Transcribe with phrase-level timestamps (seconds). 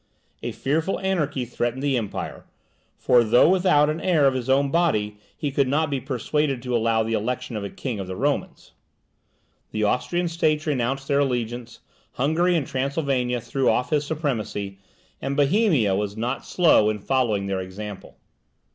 [0.41, 2.45] A fearful anarchy threatened the Empire,
[2.97, 6.75] for though without an heir of his own body, he could not be persuaded to
[6.75, 8.71] allow the election of a King of the Romans.
[9.69, 11.81] The Austrian States renounced their allegiance,
[12.13, 14.79] Hungary and Transylvania threw off his supremacy,
[15.21, 18.17] and Bohemia was not slow in following their example.